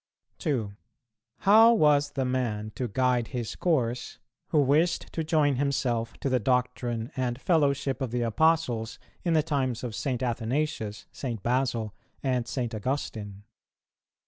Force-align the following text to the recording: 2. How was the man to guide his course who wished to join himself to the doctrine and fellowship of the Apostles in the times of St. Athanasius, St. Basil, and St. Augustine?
2. 0.39 0.73
How 1.41 1.75
was 1.75 2.13
the 2.13 2.25
man 2.25 2.71
to 2.73 2.87
guide 2.87 3.27
his 3.27 3.55
course 3.55 4.17
who 4.47 4.59
wished 4.59 5.13
to 5.13 5.23
join 5.23 5.57
himself 5.57 6.13
to 6.21 6.27
the 6.27 6.39
doctrine 6.39 7.11
and 7.15 7.39
fellowship 7.39 8.01
of 8.01 8.09
the 8.09 8.23
Apostles 8.23 8.97
in 9.23 9.33
the 9.33 9.43
times 9.43 9.83
of 9.83 9.93
St. 9.93 10.23
Athanasius, 10.23 11.05
St. 11.11 11.43
Basil, 11.43 11.93
and 12.23 12.47
St. 12.47 12.73
Augustine? 12.73 13.43